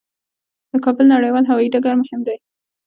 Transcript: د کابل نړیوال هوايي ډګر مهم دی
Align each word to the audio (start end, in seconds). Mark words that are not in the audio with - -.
د 0.69 0.71
کابل 0.85 1.05
نړیوال 1.15 1.45
هوايي 1.47 1.67
ډګر 1.73 1.93
مهم 2.01 2.21
دی 2.27 2.37